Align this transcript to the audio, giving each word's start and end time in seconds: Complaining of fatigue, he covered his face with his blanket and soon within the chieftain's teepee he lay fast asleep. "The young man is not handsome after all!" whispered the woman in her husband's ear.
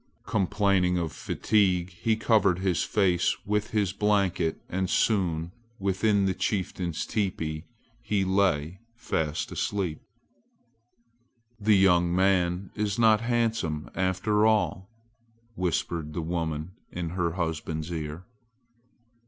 Complaining 0.25 0.97
of 0.97 1.11
fatigue, 1.11 1.91
he 1.91 2.15
covered 2.15 2.57
his 2.57 2.81
face 2.81 3.37
with 3.45 3.69
his 3.69 3.93
blanket 3.93 4.59
and 4.67 4.89
soon 4.89 5.51
within 5.77 6.25
the 6.25 6.33
chieftain's 6.33 7.05
teepee 7.05 7.65
he 8.01 8.25
lay 8.25 8.79
fast 8.95 9.51
asleep. 9.51 10.01
"The 11.59 11.77
young 11.77 12.15
man 12.15 12.71
is 12.73 12.97
not 12.97 13.21
handsome 13.21 13.91
after 13.93 14.43
all!" 14.47 14.89
whispered 15.53 16.13
the 16.13 16.21
woman 16.23 16.71
in 16.91 17.09
her 17.11 17.33
husband's 17.33 17.91
ear. 17.91 18.23